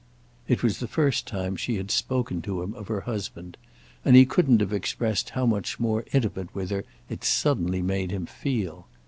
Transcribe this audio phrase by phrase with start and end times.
[0.47, 3.55] It was the first time she had spoken to him of her husband,
[4.03, 8.25] and he couldn't have expressed how much more intimate with her it suddenly made him
[8.25, 8.87] feel.